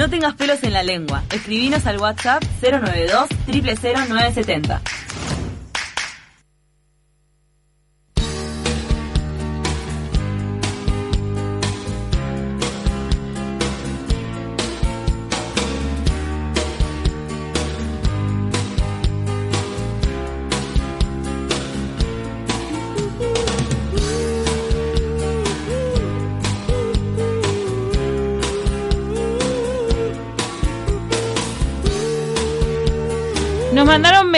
[0.00, 1.22] No tengas pelos en la lengua.
[1.30, 4.80] Escribinos al WhatsApp 092 000970.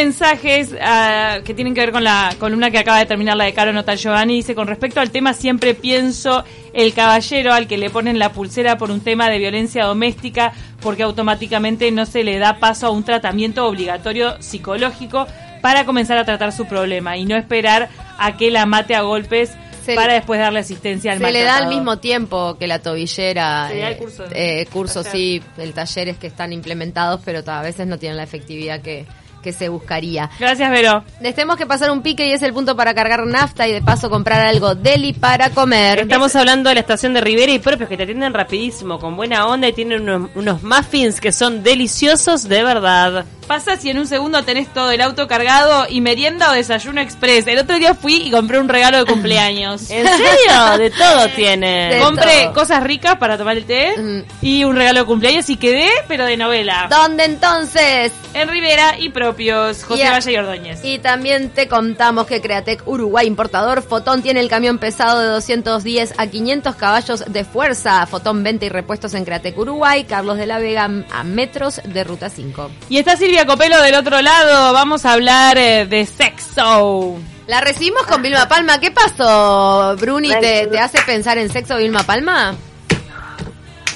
[0.05, 3.53] Mensajes ah, que tienen que ver con la columna que acaba de terminar la de
[3.55, 4.35] Caro Nota Giovanni.
[4.37, 8.79] Dice, con respecto al tema, siempre pienso el caballero al que le ponen la pulsera
[8.79, 13.05] por un tema de violencia doméstica porque automáticamente no se le da paso a un
[13.05, 15.27] tratamiento obligatorio psicológico
[15.61, 17.89] para comenzar a tratar su problema y no esperar
[18.19, 19.53] a que la mate a golpes
[19.85, 23.69] Se- para después darle asistencia al Se le da al mismo tiempo que la tobillera.
[23.69, 24.25] Se le da el eh, curso.
[24.33, 25.13] eh, cursos, Taller.
[25.21, 29.07] sí, el talleres que están implementados, pero a veces no tienen la efectividad que,
[29.43, 30.31] que se buscaría.
[30.39, 31.05] Gracias, Vero.
[31.21, 33.83] Les tenemos que pasar un pique y es el punto para cargar nafta y de
[33.83, 36.01] paso comprar algo deli para comer.
[36.01, 39.47] Estamos hablando de la estación de Rivera y propios que te atienden rapidísimo, con buena
[39.47, 43.27] onda y tienen unos, unos muffins que son deliciosos de verdad.
[43.47, 47.47] Pasa si en un segundo tenés todo el auto cargado y merienda o desayuno express.
[47.47, 49.91] El otro día fui y compré un regalo de cumpleaños.
[49.91, 50.79] ¿En serio?
[50.79, 51.95] De todo tiene.
[51.95, 52.55] De Compré todo.
[52.55, 54.21] cosas ricas para tomar el té Mm.
[54.43, 56.87] y un regalo de cumpleaños y quedé, pero de novela.
[56.89, 58.13] ¿Dónde entonces?
[58.35, 60.09] En Rivera y propios, José.
[60.09, 60.81] Valle y Ordóñez.
[60.85, 66.15] Y también te contamos que Createc Uruguay Importador Fotón tiene el camión pesado de 210
[66.17, 68.07] a 500 caballos de fuerza.
[68.07, 72.31] Fotón venta y repuestos en Createc Uruguay, Carlos de la Vega a metros de Ruta
[72.31, 72.71] 5.
[72.89, 74.75] Y está Silvia Copelo del otro lado.
[74.75, 77.17] Vamos a hablar eh, de sexo.
[77.47, 78.79] La recibimos con Vilma Palma.
[78.79, 80.29] ¿Qué pasó, Bruni?
[80.39, 82.55] ¿Te, te hace pensar en sexo Vilma Palma?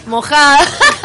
[0.06, 0.60] Mojada.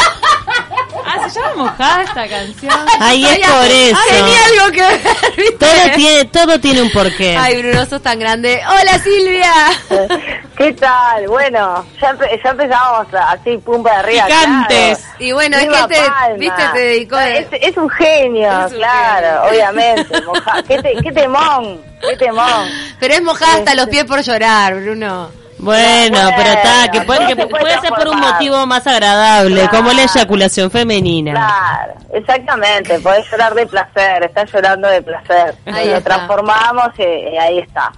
[1.14, 2.74] Ah, se llama mojada esta canción.
[3.00, 4.00] Ahí es por eso.
[4.10, 5.02] Tenía algo que ver,
[5.38, 5.54] ¿viste?
[5.66, 7.36] Todo tiene, todo tiene un porqué.
[7.38, 8.62] Ay, Bruno, sos tan grande.
[8.68, 9.54] Hola, Silvia.
[10.58, 11.28] ¿Qué tal?
[11.28, 14.26] Bueno, ya, empe- ya empezamos así, pum para arriba.
[14.26, 14.98] Picantes.
[15.00, 15.16] claro.
[15.20, 16.36] Y bueno, es que te, Palma.
[16.38, 19.44] viste, te dedicó de- Es, es un genio, Es un claro, genio.
[19.50, 20.22] obviamente.
[20.22, 22.70] moja- ¿Qué, te- qué temón, qué temón.
[23.00, 25.30] Pero es mojada hasta los pies por llorar, Bruno.
[25.62, 28.86] Bueno, Bueno, pero está, que puede, que se puede puede ser por un motivo más
[28.88, 29.78] agradable, Claro.
[29.78, 31.32] como la eyaculación femenina.
[31.34, 35.54] Claro, exactamente, podés llorar de placer, estás llorando de placer.
[35.68, 37.92] Ahí Lo transformamos y, y ahí está.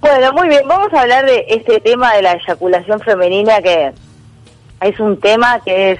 [0.00, 3.92] Bueno, muy bien, vamos a hablar de este tema de la eyaculación femenina que
[4.80, 5.98] es un tema que es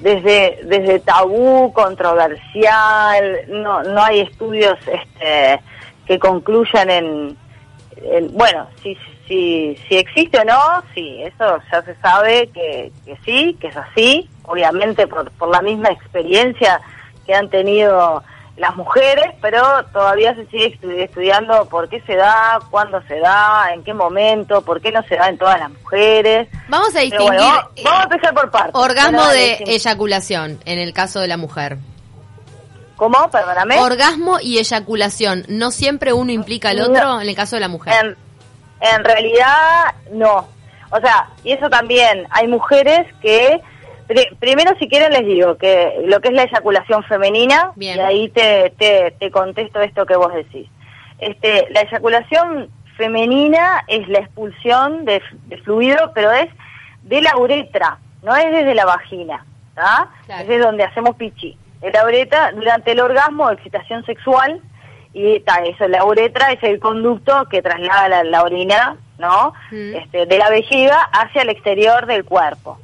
[0.00, 5.60] desde desde tabú, controversial, no no hay estudios este
[6.06, 7.36] que concluyan en,
[8.02, 8.96] en- bueno, si
[9.28, 10.60] si si existe o no,
[10.94, 15.62] sí, eso ya se sabe que, que sí, que es así, obviamente por, por la
[15.62, 16.80] misma experiencia
[17.26, 18.22] que han tenido
[18.56, 19.60] las mujeres, pero
[19.92, 24.62] todavía se sigue estu- estudiando por qué se da, cuándo se da, en qué momento,
[24.62, 26.48] por qué no se da en todas las mujeres.
[26.68, 28.74] Vamos a distinguir bueno, vamos, vamos a empezar por partes.
[28.74, 31.78] orgasmo de eyaculación en el caso de la mujer.
[32.96, 33.28] ¿Cómo?
[33.30, 33.78] Perdóname.
[33.80, 36.84] Orgasmo y eyaculación, ¿no siempre uno implica al No.
[36.84, 37.92] otro en el caso de la mujer?
[38.04, 38.16] En,
[38.94, 40.46] en realidad, no.
[40.90, 43.60] O sea, y eso también, hay mujeres que,
[44.06, 47.96] pri- primero si quieren les digo que lo que es la eyaculación femenina, Bien.
[47.96, 50.68] y ahí te, te, te contesto esto que vos decís.
[51.18, 56.48] Este, la eyaculación femenina es la expulsión de, de fluido, pero es
[57.02, 59.44] de la uretra, no es desde la vagina.
[59.74, 60.08] Claro.
[60.42, 61.56] Es de donde hacemos pichi.
[61.80, 64.60] De la uretra, durante el orgasmo, excitación sexual,
[65.14, 69.54] y ta, eso, la uretra es el conducto que traslada la, la orina, ¿no?
[69.70, 69.94] Mm.
[69.94, 72.78] Este, de la vejiga hacia el exterior del cuerpo.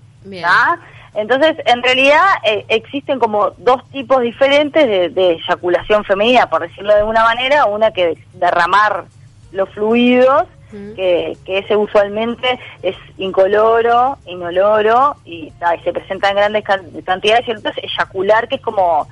[1.14, 6.92] Entonces, en realidad eh, existen como dos tipos diferentes de, de eyaculación femenina, por decirlo
[6.94, 9.04] de alguna manera, una que derramar
[9.52, 10.94] los fluidos, Mm.
[10.94, 16.88] que, que ese usualmente es incoloro, inoloro, y, ta, y se presenta en grandes can-
[17.04, 19.08] cantidades, y el otro es eyacular, que es como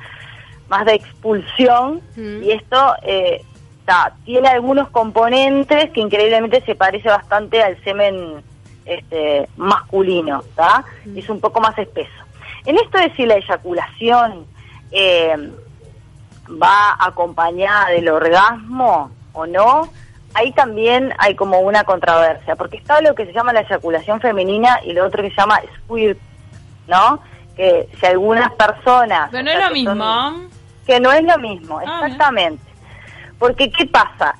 [0.68, 2.42] más de expulsión, Mm.
[2.42, 3.42] y esto eh,
[3.84, 8.42] ta, tiene algunos componentes que increíblemente se parece bastante al semen
[8.84, 10.84] este, masculino, ¿tá?
[11.06, 12.10] Y es un poco más espeso.
[12.66, 14.46] En esto de si la eyaculación
[14.90, 15.34] eh,
[16.50, 19.88] va acompañada del orgasmo o no,
[20.34, 24.80] ahí también hay como una controversia, porque está lo que se llama la eyaculación femenina
[24.84, 26.18] y lo otro que se llama squirt,
[26.86, 27.20] ¿no?
[27.56, 29.28] Que si algunas personas...
[29.30, 30.48] Pero no es lo son- mismo.
[30.88, 32.62] Que no es lo mismo, Ah, exactamente.
[33.38, 34.34] Porque, ¿qué pasa?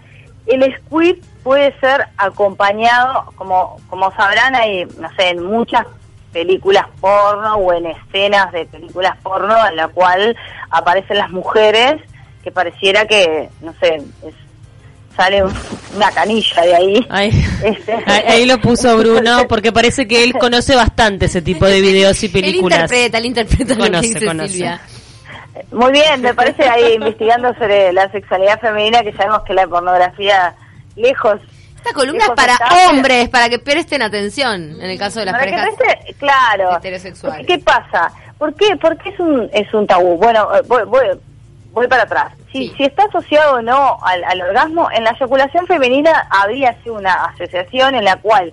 [0.47, 5.87] El squirt puede ser acompañado, como, como sabrán, hay, no sé, en muchas
[6.33, 10.37] películas porno o en escenas de películas porno en la cual
[10.71, 12.01] aparecen las mujeres
[12.43, 13.97] que pareciera que, no sé,
[14.27, 14.35] es-
[15.17, 15.53] sale un-
[15.97, 17.07] una canilla de ahí.
[17.65, 21.81] Este- ahí, ahí lo puso Bruno porque parece que él conoce bastante ese tipo de
[21.83, 22.81] videos y Él películas.
[22.83, 24.49] interpreta, él interpreta lo Conoce, que dice conoce.
[24.51, 24.81] Silvia.
[25.73, 30.55] Muy bien, me parece ahí investigando sobre la sexualidad femenina que sabemos que la pornografía
[30.97, 31.41] lejos
[31.77, 35.35] Esta columna es para está- hombres, para que presten atención en el caso de las
[35.35, 35.75] Para que parejas.
[35.79, 36.77] preste- claro.
[36.77, 37.47] heterosexuales.
[37.47, 38.11] ¿Qué pasa?
[38.39, 40.17] ¿Por qué, ¿Por qué es un es un tabú?
[40.17, 41.07] Bueno, eh, voy, voy,
[41.73, 42.33] voy para atrás.
[42.53, 42.75] Si, Sí.
[42.79, 47.25] si está asociado o no al, al orgasmo, en la eyaculación femenina habría sido una
[47.27, 48.53] asociación en la cual,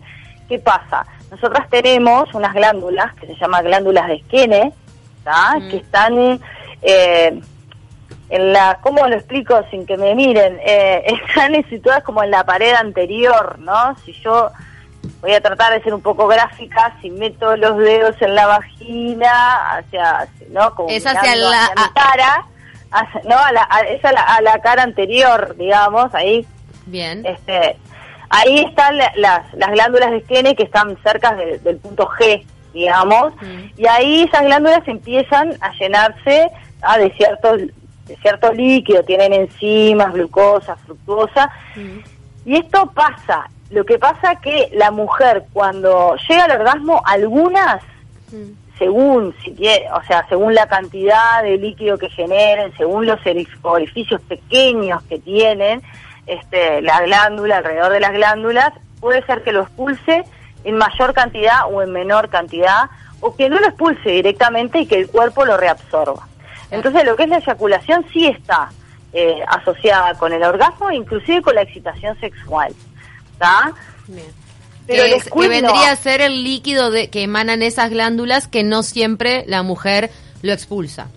[0.49, 1.05] ¿qué pasa?
[1.31, 4.71] Nosotras tenemos unas glándulas que se llaman glándulas de
[5.23, 5.55] ¿tá?
[5.59, 5.69] Mm.
[5.69, 6.39] que están
[6.81, 7.39] eh,
[8.29, 10.59] en la, ¿cómo lo explico sin que me miren?
[10.65, 13.95] Eh, están situadas como en la pared anterior, ¿no?
[14.05, 14.49] Si yo
[15.21, 19.77] voy a tratar de ser un poco gráfica, si meto los dedos en la vagina,
[19.77, 20.73] hacia, ¿no?
[20.75, 22.45] Como Es hacia la- hacia mi a- cara,
[22.91, 26.45] hacia- no, a la, a- es a la, a la cara anterior, digamos, ahí
[26.87, 27.23] Bien.
[27.25, 27.77] este,
[28.29, 32.43] ahí están la- las, las glándulas de Skene que están cerca de- del punto G,
[32.75, 33.71] digamos, Mm.
[33.81, 36.49] y ahí esas glándulas empiezan a llenarse
[36.83, 37.61] ah, de ciertos
[38.05, 41.99] de cierto líquido, tienen enzimas, glucosa, fructosa, Mm.
[42.45, 43.49] y esto pasa.
[43.71, 47.81] Lo que pasa que la mujer cuando llega al orgasmo, algunas
[48.31, 48.51] Mm.
[48.77, 53.57] según si tiene, o sea, según la cantidad de líquido que generen, según los orif-
[53.63, 55.81] orificios pequeños que tienen,
[56.27, 60.23] este, la glándula, alrededor de las glándulas, puede ser que lo expulse
[60.65, 62.89] en mayor cantidad o en menor cantidad,
[63.21, 66.27] o que no lo expulse directamente y que el cuerpo lo reabsorba.
[66.71, 68.69] Entonces, lo que es la eyaculación sí está
[69.13, 72.73] eh, asociada con el orgasmo, inclusive con la excitación sexual.
[73.33, 73.71] ¿Está?
[74.87, 75.49] Pero que, es- que no.
[75.49, 80.11] vendría a ser el líquido de, que emanan esas glándulas que no siempre la mujer
[80.41, 81.07] lo expulsa.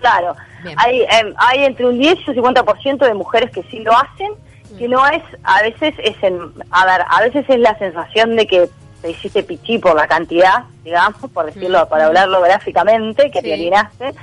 [0.00, 0.34] Claro,
[0.64, 0.76] Bien.
[0.78, 4.32] hay, em, hay entre un 10 y un 50% de mujeres que sí lo hacen,
[4.78, 6.38] que no es, a veces es, en,
[6.70, 8.68] a ver, a veces es la sensación de que
[9.00, 13.46] te hiciste pichí por la cantidad, digamos, por decirlo, para hablarlo gráficamente, que Sí.
[13.46, 14.14] te orinaste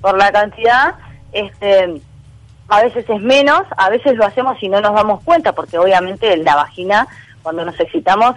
[0.00, 0.94] por la cantidad,
[1.32, 2.00] este,
[2.68, 6.36] a veces es menos, a veces lo hacemos y no nos damos cuenta, porque obviamente
[6.38, 7.06] la vagina,
[7.42, 8.34] cuando nos excitamos,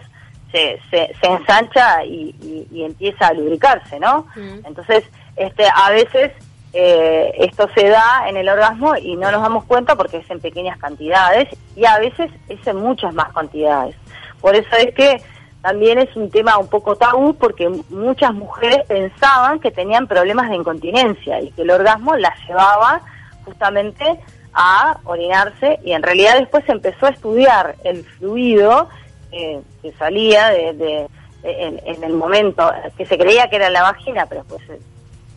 [0.52, 4.26] se, se, se ensancha y, y- y empieza a lubricarse, ¿no?
[4.36, 4.66] Mm.
[4.66, 5.04] Entonces,
[5.36, 6.32] este, a veces
[6.74, 10.40] eh, esto se da en el orgasmo y no nos damos cuenta porque es en
[10.40, 13.96] pequeñas cantidades y a veces es en muchas más cantidades.
[14.42, 15.22] Por eso es que
[15.62, 20.56] también es un tema un poco tabú porque muchas mujeres pensaban que tenían problemas de
[20.56, 23.02] incontinencia y que el orgasmo las llevaba
[23.44, 24.20] justamente
[24.54, 28.90] a orinarse y en realidad después se empezó a estudiar el fluido
[29.32, 31.08] eh, que salía de, de-
[31.44, 34.80] en, en el momento que se creía que era la vagina, pero después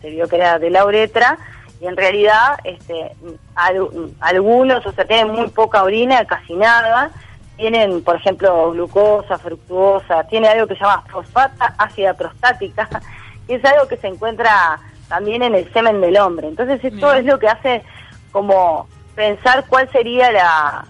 [0.01, 1.37] se, vio que era de la uretra
[1.79, 3.11] y en realidad este
[3.55, 7.11] al- algunos, o sea, tienen muy poca orina, casi nada,
[7.57, 12.87] tienen, por ejemplo, glucosa, fructuosa, tiene algo que se llama fosfata ácida prostática,
[13.47, 16.47] que es algo que se encuentra también en el semen del hombre.
[16.47, 17.17] Entonces esto Bien.
[17.17, 17.83] es lo que hace
[18.31, 20.85] como pensar cuál sería la,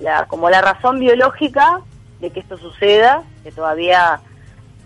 [0.00, 1.80] la como la razón biológica
[2.20, 4.20] de que esto suceda, que todavía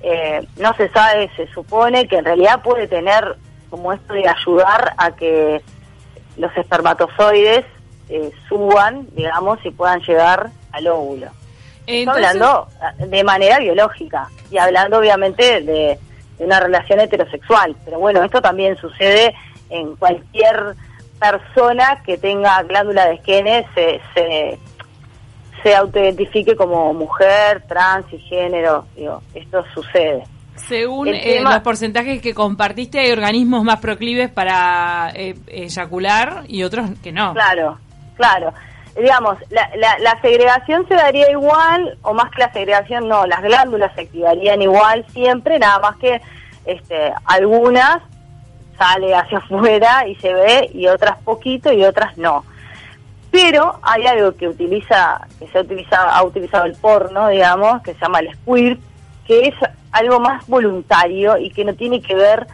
[0.02, 3.36] eh, no se sabe, se supone que en realidad puede tener
[3.70, 5.62] como esto de ayudar a que
[6.36, 7.64] los espermatozoides
[8.08, 11.26] eh, suban, digamos, y puedan llegar al óvulo.
[11.80, 12.68] Estoy Entonces, hablando
[13.00, 15.98] eh, de manera biológica y hablando obviamente de,
[16.38, 17.76] de una relación heterosexual.
[17.84, 19.34] Pero bueno, esto también sucede
[19.70, 20.76] en cualquier
[21.18, 24.58] persona que tenga glándula de esquene, se, se,
[25.66, 28.86] se autoidentifique como mujer, trans y género.
[28.94, 30.22] Digo, esto sucede.
[30.54, 36.90] según eh, los porcentajes que compartiste, hay organismos más proclives para eh, eyacular y otros
[37.02, 37.34] que no.
[37.34, 37.78] Claro,
[38.14, 38.54] claro.
[38.96, 43.42] Digamos, la, la, la segregación se daría igual, o más que la segregación, no, las
[43.42, 46.20] glándulas se activarían igual siempre, nada más que
[46.64, 48.02] este, algunas
[48.78, 52.44] sale hacia afuera y se ve, y otras poquito y otras no.
[53.42, 57.92] Pero hay algo que utiliza, que se ha utilizado, ha utilizado el porno, digamos, que
[57.94, 58.80] se llama el squirt,
[59.26, 59.54] que es
[59.92, 62.46] algo más voluntario y que no tiene que ver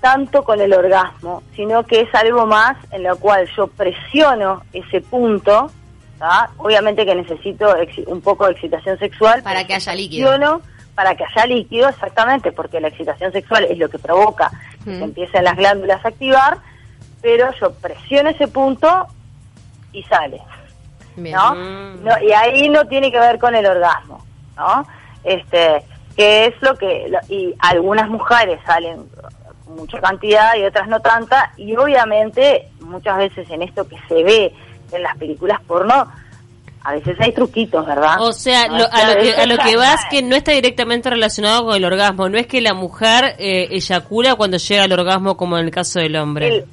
[0.00, 5.00] tanto con el orgasmo, sino que es algo más en lo cual yo presiono ese
[5.00, 5.70] punto,
[6.18, 6.50] ¿tá?
[6.58, 7.74] obviamente que necesito
[8.08, 9.42] un poco de excitación sexual.
[9.42, 10.28] Para que haya líquido.
[10.30, 10.60] presiono
[10.94, 14.50] Para que haya líquido, exactamente, porque la excitación sexual es lo que provoca
[14.84, 14.98] que Mm.
[14.98, 16.58] se empiecen las glándulas a activar,
[17.22, 19.06] pero yo presiono ese punto
[19.94, 20.40] y sale.
[21.16, 21.34] Bien.
[21.36, 21.54] ¿no?
[21.54, 22.04] Mm.
[22.04, 24.24] No, y ahí no tiene que ver con el orgasmo,
[24.56, 24.86] ¿no?
[25.22, 25.82] Este,
[26.16, 29.04] que es lo que, lo- y algunas mujeres salen
[29.64, 34.22] con mucha cantidad y otras no tanta, y obviamente muchas veces en esto que se
[34.22, 34.52] ve
[34.92, 36.06] en las películas porno,
[36.86, 38.20] a veces hay truquitos, ¿verdad?
[38.20, 41.08] O sea, No, lo- a, lo que, a lo que vas que no está directamente
[41.08, 42.28] relacionado con el orgasmo.
[42.28, 45.98] No es que la mujer eh, eyacula cuando llega al orgasmo como en el caso
[46.00, 46.48] del hombre.
[46.48, 46.64] El-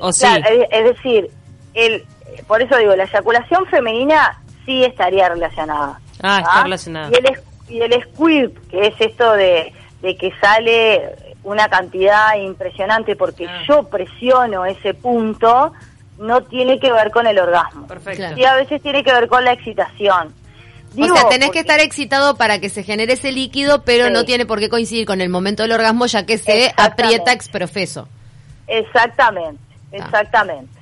[0.00, 0.10] o.
[0.12, 1.30] Claro, es, es decir,
[1.74, 2.04] el,
[2.46, 6.00] por eso digo, la eyaculación femenina sí estaría relacionada.
[6.22, 7.10] Ah, está relacionada.
[7.10, 12.34] Y el, es- y el squirt, que es esto de, de que sale una cantidad
[12.36, 13.62] impresionante porque Ah.
[13.68, 15.72] yo presiono ese punto,
[16.18, 17.86] no tiene que ver con el orgasmo.
[17.86, 18.34] Perfecto.
[18.34, 20.34] Sí, a veces tiene que ver con la excitación.
[20.94, 24.12] Digo, o sea, tenés que estar excitado para que se genere ese líquido, pero Sí.
[24.12, 28.08] no tiene por qué coincidir con el momento del orgasmo, ya que se aprieta exprofeso.
[28.66, 29.60] Exactamente,
[29.92, 29.96] Ah.
[29.96, 30.77] exactamente.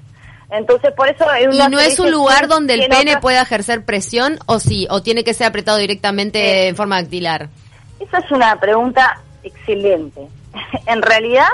[0.51, 1.25] Entonces, por eso...
[1.43, 4.39] ¿Y una no es un lugar donde el y en pene otras- pueda ejercer presión
[4.47, 4.87] o sí?
[4.91, 7.49] ¿O tiene que ser apretado directamente en forma dactilar?
[7.99, 10.29] Esa es una pregunta excelente.
[10.87, 11.49] en realidad,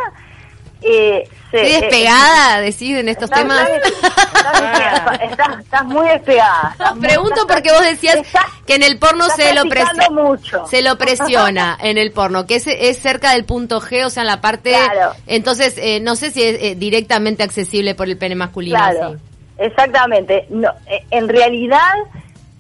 [0.85, 3.69] eh, se- ¿Estoy eh, despegada, decís, en estos estás- temas?
[3.69, 6.69] Estás, estás- estás- estás muy despegada.
[6.73, 9.65] Estás muy- Pregunto estás- porque vos decías estás- que en el porno se lo,
[10.11, 10.67] mucho.
[10.67, 14.23] se lo presiona en el porno, que es, es cerca del punto G, o sea,
[14.23, 14.73] en la parte...
[14.73, 15.13] Claro.
[15.27, 18.77] Entonces, eh, no sé si es eh, directamente accesible por el pene masculino.
[18.79, 19.17] Claro,
[19.59, 20.47] exactamente.
[20.51, 21.93] No, eh, en realidad,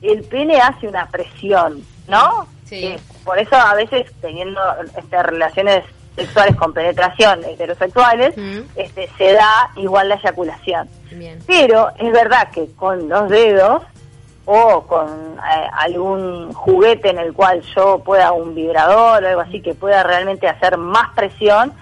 [0.03, 2.47] el pene hace una presión, ¿no?
[2.67, 2.85] Sí.
[2.87, 4.61] Eh, por eso a veces teniendo
[4.97, 5.85] este, relaciones
[6.17, 8.61] sexuales con penetración heterosexuales, Mm.
[8.77, 10.89] este, se da igual la eyaculación.
[11.11, 11.39] Bien.
[11.47, 13.83] Pero es verdad que con los dedos
[14.45, 19.61] o con eh, algún juguete en el cual yo pueda un vibrador o algo así
[19.63, 21.73] que pueda realmente hacer más presión,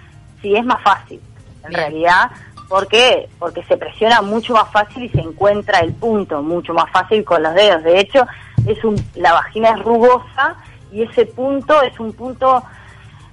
[0.42, 1.20] sí es más fácil.
[1.64, 1.80] En Bien.
[1.80, 2.30] realidad,
[2.68, 3.28] ¿por qué?
[3.38, 7.42] Porque se presiona mucho más fácil y se encuentra el punto mucho más fácil con
[7.42, 7.82] los dedos.
[7.82, 8.26] De hecho,
[8.66, 10.56] es un, la vagina es rugosa
[10.92, 12.62] y ese punto es un punto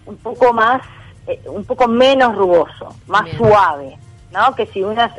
[0.07, 0.81] un poco más,
[1.27, 3.37] eh, un poco menos rugoso, más Bien.
[3.37, 3.97] suave,
[4.31, 4.55] ¿no?
[4.55, 5.13] Que si una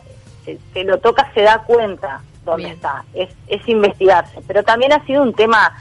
[0.44, 2.74] se, se lo toca se da cuenta dónde Bien.
[2.76, 4.40] está, es, es investigarse.
[4.46, 5.72] Pero también ha sido un tema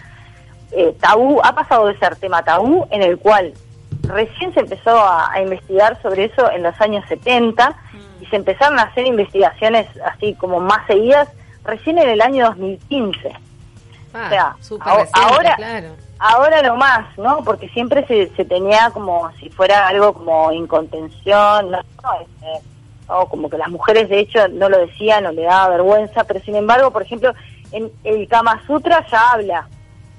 [0.71, 3.53] eh, tabú, ha pasado de ser tema tabú en el cual
[4.03, 7.75] recién se empezó a, a investigar sobre eso en los años 70
[8.21, 11.29] y se empezaron a hacer investigaciones así como más seguidas
[11.63, 13.31] recién en el año 2015.
[14.13, 15.89] Ah, o sea, reciente, ahora- claro.
[16.19, 17.43] Ahora no más, ¿no?
[17.43, 22.67] Porque siempre se, se tenía como si fuera algo como incontención, no, este,
[23.07, 26.39] no, como que las mujeres de hecho no lo decían o le daba vergüenza, pero
[26.39, 27.33] sin embargo, por ejemplo,
[27.71, 29.67] en el Kama Sutra ya habla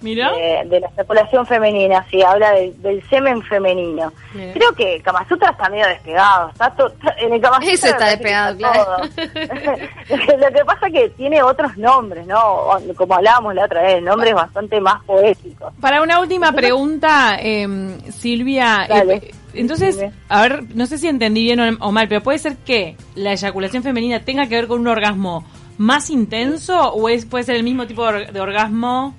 [0.00, 0.30] Mira.
[0.32, 4.12] de, de la especulación femenina, sí, habla de- del semen femenino.
[4.32, 7.86] Creo que el Kama Sutra está medio despegado, está to- en el Kama Sutra Eso
[7.88, 8.96] está despegado, está claro.
[8.96, 10.36] todo.
[10.38, 12.68] Lo que pasa es que tiene otros nombres, ¿no?
[12.96, 15.72] Como hablábamos la otra vez, nombres bastante más poéticos.
[15.80, 17.66] Para una última pregunta, eh,
[18.10, 19.14] Silvia, Dale.
[19.14, 22.56] eh, entonces, a ver, no sé si entendí bien o, o mal, pero puede ser
[22.58, 25.44] que la eyaculación femenina tenga que ver con un orgasmo
[25.78, 29.14] más intenso o es puede ser el mismo tipo de, or- de orgasmo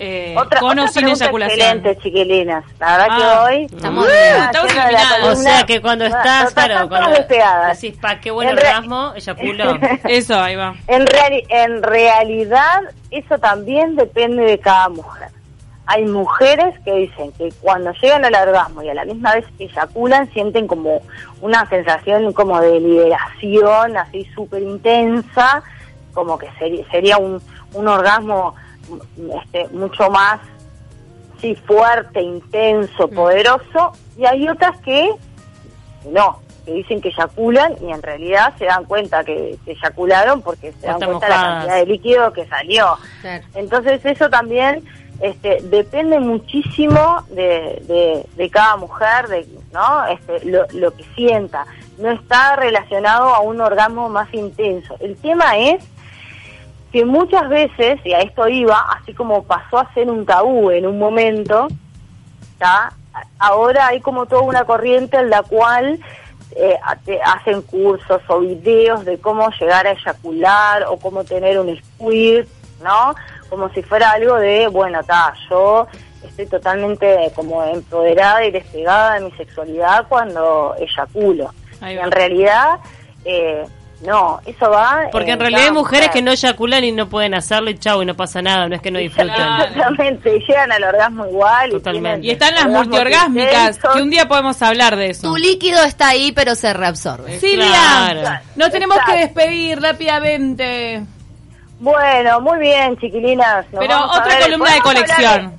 [0.00, 1.60] eh, Otra, con o sin eyaculación.
[1.60, 2.64] excelente, chiquilinas.
[2.78, 3.16] La verdad Ah,
[3.48, 3.64] que hoy...
[3.64, 4.42] estamos Uh, bien.
[4.94, 5.28] Estamos.
[5.32, 9.76] O sea que cuando estás, claro, cuando decís, pa, qué buen orgasmo, eyaculó.
[10.04, 10.74] Eso, ahí va.
[10.86, 15.28] En, reali- en realidad, eso también depende de cada mujer.
[15.86, 20.30] Hay mujeres que dicen que cuando llegan al orgasmo y a la misma vez eyaculan,
[20.34, 21.00] sienten como
[21.40, 25.62] una sensación como de liberación, así súper intensa,
[26.12, 27.40] como que seri- sería un,
[27.72, 28.54] un orgasmo
[29.42, 30.40] este, mucho más
[31.40, 33.92] sí, fuerte, intenso, poderoso.
[34.16, 35.10] Y hay otras que
[36.10, 40.72] no, que dicen que eyaculan y en realidad se dan cuenta que, que eyacularon porque
[40.72, 42.96] se dan cuenta de la cantidad de líquido que salió.
[43.20, 43.44] Claro.
[43.54, 44.84] Entonces eso también
[45.20, 51.66] este, depende muchísimo de, de, de cada mujer, de no este, lo, lo que sienta.
[51.98, 54.96] No está relacionado a un orgasmo más intenso.
[55.00, 55.84] El tema es
[56.92, 60.86] que muchas veces, y a esto iba, así como pasó a ser un tabú en
[60.86, 61.68] un momento,
[62.58, 62.92] ¿tá?
[63.38, 65.98] ahora hay como toda una corriente en la cual
[66.56, 71.76] eh, te hacen cursos o videos de cómo llegar a eyacular o cómo tener un
[71.76, 72.48] squirt,
[72.82, 73.14] ¿no?
[73.48, 75.86] Como si fuera algo de, bueno, ta, yo
[76.24, 81.52] estoy totalmente como empoderada y despegada de mi sexualidad cuando eyaculo.
[81.80, 82.80] Y en realidad,
[83.24, 83.64] eh,
[84.04, 85.08] no, eso va...
[85.10, 88.06] Porque en realidad hay mujeres que no eyaculan y no pueden hacerlo y chau, y
[88.06, 89.62] no pasa nada, no es que no disfrutan.
[89.62, 91.70] Exactamente, y llegan al orgasmo igual.
[91.70, 92.26] Totalmente.
[92.26, 95.28] Y están las multiorgásmicas, que un día podemos hablar de eso.
[95.28, 97.40] Tu líquido está ahí, pero se reabsorbe.
[97.40, 98.40] Silvia, Claro.
[98.56, 101.02] nos tenemos que despedir rápidamente.
[101.80, 103.66] Bueno, muy bien, chiquilinas.
[103.72, 105.57] nos Pero otra columna de colección.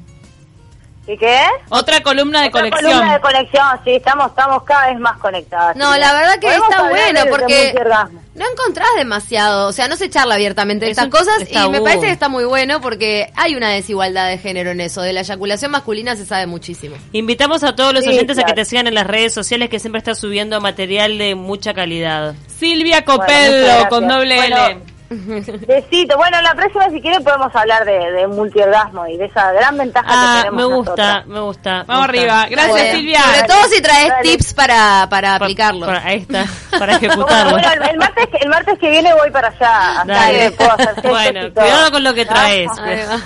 [1.09, 1.39] ¿Qué qué?
[1.69, 2.91] Otra columna de Otra colección.
[2.91, 5.75] columna de conexión, sí, estamos, estamos cada vez más conectadas.
[5.75, 8.21] No, Sí, la verdad que podemos está hablar bueno de- porque multiorgasmo.
[8.35, 11.45] no encontrás demasiado, o sea, no se charla abiertamente de Es estas un- cosas y
[11.45, 11.83] me tabú.
[11.83, 15.01] parece que está muy bueno porque hay una desigualdad de género en eso.
[15.01, 16.95] De la eyaculación masculina se sabe muchísimo.
[17.11, 18.61] Invitamos a todos los Sí, oyentes a que claro.
[18.61, 22.35] te sigan en las redes sociales que siempre estás subiendo material de mucha calidad.
[22.59, 24.79] Silvia Bueno, Copello con doble Bueno, L.
[25.09, 26.17] Besito.
[26.17, 30.07] Bueno, la próxima, si quieren, podemos hablar de, de multiorgasmo y de esa gran ventaja
[30.07, 31.25] que Ah, tenemos me gusta, nosotras.
[31.27, 31.69] me gusta.
[31.79, 32.19] me Vamos gusta.
[32.19, 32.47] arriba.
[32.49, 33.21] Gracias, Bueno, Silvia.
[33.23, 35.85] Sobre todo si traes tips para, para Pa- aplicarlo.
[35.87, 36.45] pa- ahí está,
[36.77, 37.51] para Bueno, ejecutarlo.
[37.53, 40.03] bueno, el, el martes, que- el martes que viene voy para allá.
[40.05, 40.39] Dale.
[40.39, 42.69] que puedo hacer gestos Bueno, cuidado con lo que traes.
[42.79, 43.21] Bueno.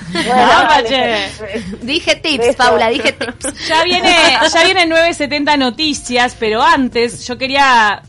[1.82, 2.58] Dije tips, Beso.
[2.58, 3.68] Paula, dije tips.
[3.68, 4.16] Ya viene,
[4.54, 8.02] ya viene 970 noticias, pero antes yo quería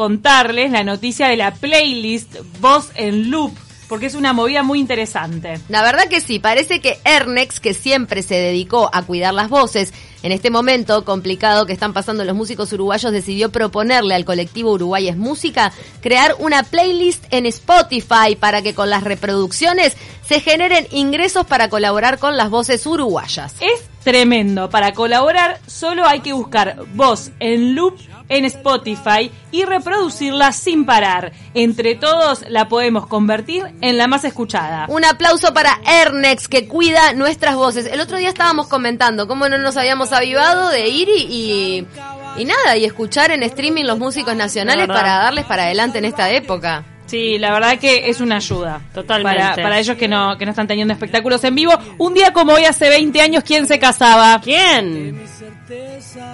[0.00, 3.52] contarles la noticia de la playlist Voz en Loop,
[3.86, 5.60] porque es una movida muy interesante.
[5.68, 9.92] La verdad que sí, parece que Ernex, que siempre se dedicó a cuidar las voces,
[10.22, 15.08] en este momento complicado que están pasando los músicos uruguayos, decidió proponerle al colectivo Uruguay
[15.08, 19.96] es Música crear una playlist en Spotify para que con las reproducciones
[20.26, 23.54] se generen ingresos para colaborar con las voces uruguayas.
[23.60, 24.70] Es tremendo.
[24.70, 27.98] Para colaborar solo hay que buscar Voz en Loop
[28.30, 31.32] en Spotify y reproducirla sin parar.
[31.52, 34.86] Entre todos la podemos convertir en la más escuchada.
[34.88, 37.86] Un aplauso para Ernex que cuida nuestras voces.
[37.86, 41.86] El otro día estábamos comentando cómo no nos habíamos avivado de ir y, y,
[42.36, 46.30] y nada, y escuchar en streaming los músicos nacionales para darles para adelante en esta
[46.30, 46.84] época.
[47.06, 48.80] Sí, la verdad que es una ayuda.
[48.94, 49.40] Totalmente.
[49.40, 51.72] Para, para ellos que no, que no están teniendo espectáculos en vivo.
[51.98, 54.40] Un día como hoy, hace 20 años, ¿quién se casaba?
[54.40, 55.20] ¿Quién?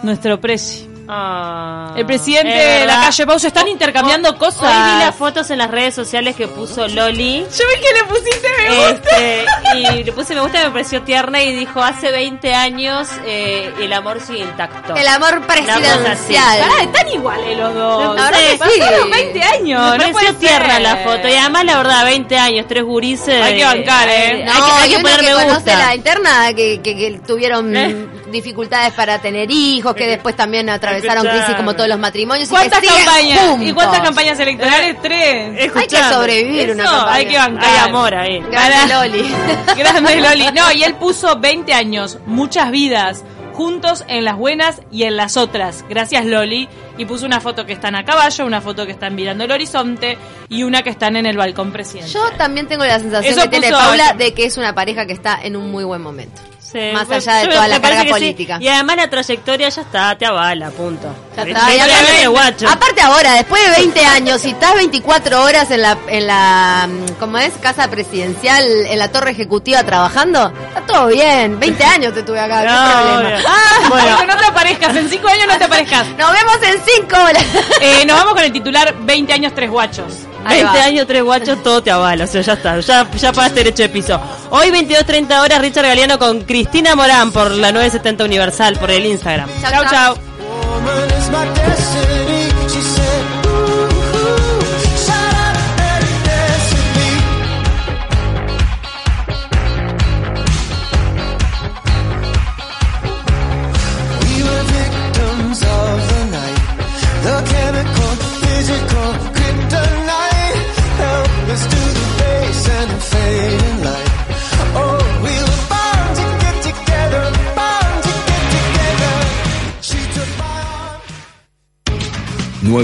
[0.02, 0.86] Nuestro presi.
[1.08, 4.62] Ah, El presidente es de la calle Pau se están intercambiando Hoy- cosas.
[4.62, 7.40] Hoy vi las fotos en las redes sociales que puso Loli.
[7.42, 9.16] Yo vi que le pusiste me gusta.
[9.16, 9.44] Este,
[9.76, 13.92] y le puse me gusta, me pareció tierna y dijo, hace 20 años eh, el
[13.92, 14.94] amor sigue intacto.
[14.96, 16.60] El amor presidencial.
[16.60, 18.14] Pará, están iguales los dos.
[18.16, 19.10] Verdad que Pasaron sí.
[19.12, 19.90] 20 años.
[19.92, 20.82] me no pareció tierna ser.
[20.82, 21.28] la foto.
[21.28, 23.42] Y además, la verdad, 20 años, tres gurises.
[23.42, 24.44] Hay que bancar, ¿eh?
[24.44, 25.76] No, hay que, hay y que poner que me gusta.
[25.78, 28.06] la interna, que, que, que tuvieron Eh.
[28.36, 31.38] Dificultades para tener hijos, que después también atravesaron Escuchame.
[31.44, 32.48] crisis como todos los matrimonios.
[32.48, 33.38] y ¿Cuántas que siguen campañas?
[33.40, 33.68] juntos.
[33.68, 34.96] ¿Y cuántas campañas electorales?
[35.02, 35.48] Tres.
[35.50, 36.14] Hay que Escuchame.
[36.14, 37.14] sobrevivir una Eso campaña.
[37.16, 37.64] hay que bancar.
[37.70, 38.40] Hay amor ahí.
[38.50, 39.34] Grande Loli.
[39.76, 40.46] Grande Loli.
[40.54, 45.36] No, y él puso 20 años, muchas vidas, juntos en las buenas y en las
[45.36, 45.84] otras.
[45.88, 46.68] Gracias Loli.
[46.98, 50.16] Y puso una foto que están a caballo, una foto que están mirando el horizonte
[50.48, 52.30] y una que están en el balcón presidencial.
[52.30, 55.12] Yo también tengo la sensación Eso que tiene Paula de que es una pareja que
[55.12, 56.40] está en un muy buen momento.
[56.72, 58.08] Sí, Más pues, allá de toda me- la me carga sí.
[58.08, 58.58] política.
[58.60, 61.06] Y además la trayectoria ya está, te avala, punto.
[61.36, 62.68] Ya está, y trayectoria aparte- de guacho.
[62.68, 67.12] Aparte ahora, después de 20 años, si estás 24 horas en la, en la, mm,
[67.20, 67.52] ¿cómo es?
[67.62, 71.60] Casa presidencial, en la torre ejecutiva trabajando, está todo bien.
[71.60, 73.42] 20 años te tuve acá, No, ¿qué problema?
[73.46, 74.24] Ah, Bueno.
[74.34, 76.06] no te aparezcas, en 5 años no te aparezcas.
[76.18, 77.44] Nos vemos en 5 horas.
[77.80, 80.12] Eh, nos vamos con el titular 20 años, tres guachos.
[80.46, 80.84] Ahí 20 va.
[80.84, 83.88] años, tres guachos, todo te avala, o sea, ya está, ya, ya pagaste derecho de
[83.88, 84.20] piso.
[84.50, 89.48] Hoy 22.30 horas, Richard Galeano con Cristina Morán por la 970 Universal, por el Instagram.
[89.60, 90.16] Chau, Chau,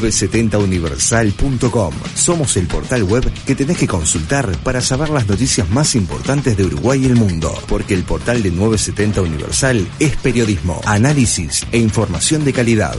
[0.00, 1.94] 970universal.com.
[2.14, 6.64] Somos el portal web que tenés que consultar para saber las noticias más importantes de
[6.64, 7.52] Uruguay y el mundo.
[7.68, 12.96] Porque el portal de 970 Universal es periodismo, análisis e información de calidad.